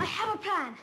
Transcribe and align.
I 0.00 0.04
have 0.04 0.34
a 0.34 0.38
plan. 0.38 0.74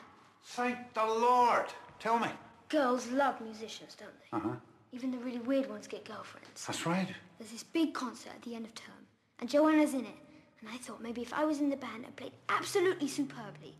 Thank 0.44 0.94
the 0.94 1.04
Lord. 1.04 1.66
Tell 1.98 2.20
me. 2.20 2.28
Girls 2.68 3.08
love 3.08 3.40
musicians, 3.40 3.96
don't 3.98 4.12
they? 4.20 4.36
Uh 4.36 4.40
huh. 4.40 4.56
Even 4.92 5.10
the 5.10 5.18
really 5.18 5.40
weird 5.40 5.68
ones 5.68 5.88
get 5.88 6.04
girlfriends. 6.04 6.64
That's 6.64 6.86
right. 6.86 7.08
There's 7.38 7.50
this 7.50 7.64
big 7.64 7.92
concert 7.92 8.30
at 8.36 8.42
the 8.42 8.54
end 8.54 8.64
of 8.64 8.74
term, 8.74 8.94
and 9.40 9.50
Joanna's 9.50 9.92
in 9.94 10.06
it. 10.06 10.14
And 10.60 10.70
I 10.70 10.76
thought 10.76 11.02
maybe 11.02 11.20
if 11.20 11.32
I 11.34 11.44
was 11.44 11.58
in 11.58 11.68
the 11.68 11.76
band 11.76 12.04
and 12.04 12.14
played 12.14 12.32
absolutely 12.48 13.08
superbly, 13.08 13.74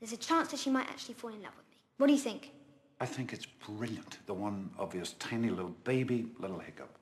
there's 0.00 0.12
a 0.12 0.16
chance 0.16 0.48
that 0.48 0.60
she 0.60 0.70
might 0.70 0.88
actually 0.88 1.14
fall 1.14 1.30
in 1.30 1.42
love 1.42 1.56
with 1.56 1.68
me. 1.70 1.76
What 1.98 2.06
do 2.06 2.12
you 2.14 2.18
think? 2.18 2.52
I 3.00 3.06
think 3.06 3.32
it's 3.32 3.46
brilliant. 3.46 4.18
The 4.26 4.34
one 4.34 4.70
obvious 4.78 5.12
tiny 5.18 5.50
little 5.50 5.74
baby, 5.84 6.28
little 6.38 6.58
hiccup. 6.58 6.96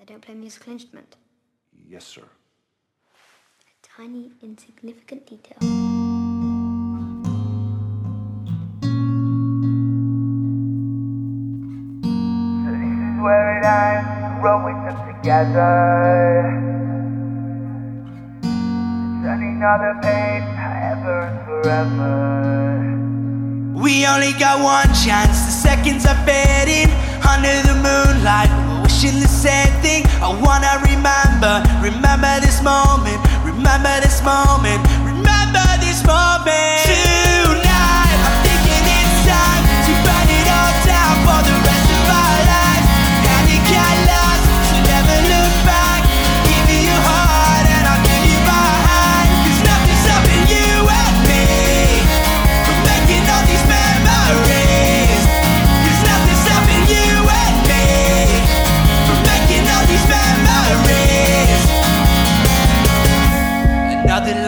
I 0.00 0.04
don't 0.04 0.20
play 0.20 0.34
musical 0.34 0.72
instrument. 0.72 1.16
Yes, 1.88 2.06
sir. 2.06 2.22
A 2.22 3.86
tiny, 3.96 4.32
insignificant 4.42 5.26
detail. 5.26 5.85
Them 14.46 14.94
together. 15.10 16.46
Turning 19.22 19.58
other 19.62 19.98
page, 20.02 20.46
ever 20.94 21.18
and 21.26 21.38
forever. 21.46 22.12
We 23.74 24.06
only 24.06 24.32
got 24.38 24.62
one 24.62 24.86
chance, 24.94 25.36
the 25.46 25.50
seconds 25.50 26.06
are 26.06 26.14
fading 26.22 26.90
under 27.26 27.56
the 27.66 27.74
moonlight. 27.74 28.50
We're 28.70 28.82
wishing 28.86 29.18
the 29.18 29.26
same 29.26 29.72
thing. 29.82 30.06
I 30.22 30.30
wanna 30.30 30.78
remember, 30.86 31.66
remember 31.82 32.38
this 32.38 32.62
moment, 32.62 33.18
remember 33.42 33.98
this 34.00 34.22
moment, 34.22 34.80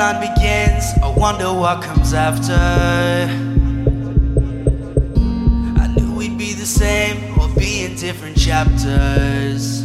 Another 0.09 0.33
begins, 0.33 0.85
I 1.03 1.13
wonder 1.19 1.53
what 1.53 1.83
comes 1.83 2.15
after. 2.15 2.55
I 5.83 5.87
knew 5.95 6.15
we'd 6.15 6.39
be 6.39 6.55
the 6.55 6.65
same 6.65 7.39
or 7.39 7.47
be 7.55 7.85
in 7.85 7.95
different 7.95 8.39
chapters. 8.39 9.85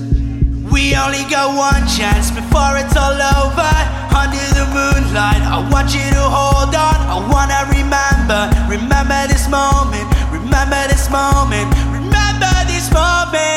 We 0.72 0.96
only 0.96 1.28
got 1.28 1.58
one 1.58 1.86
chance 1.92 2.32
before 2.32 2.80
it's 2.80 2.96
all 2.96 3.20
over. 3.20 3.74
Under 4.16 4.48
the 4.56 4.66
moonlight, 4.72 5.44
I 5.44 5.60
want 5.70 5.94
you 5.94 6.08
to 6.16 6.24
hold 6.24 6.74
on. 6.74 6.98
I 7.12 7.20
wanna 7.28 7.68
remember, 7.76 8.48
remember 8.72 9.28
this 9.28 9.50
moment, 9.50 10.08
remember 10.32 10.88
this 10.88 11.10
moment, 11.10 11.68
remember 11.92 12.54
this 12.72 12.90
moment. 12.94 13.53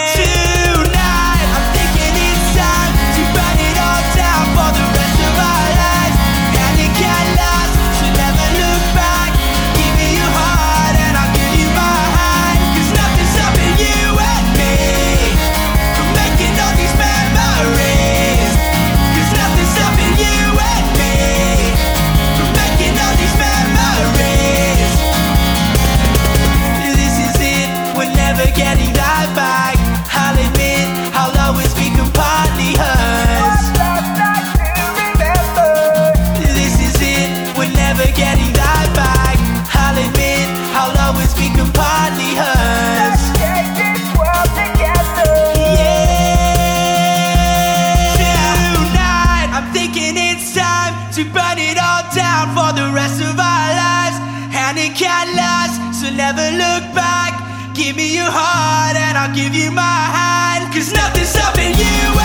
Never 56.11 56.47
look 56.53 56.85
back. 56.95 57.33
Give 57.75 57.97
me 57.97 58.15
your 58.15 58.31
heart 58.31 58.97
and 58.97 59.19
I'll 59.19 59.35
give 59.35 59.55
you 59.55 59.71
my 59.71 59.83
hand. 59.83 60.73
Cause 60.73 60.93
nothing's 60.93 61.29
stopping 61.29 61.75
you 61.75 62.16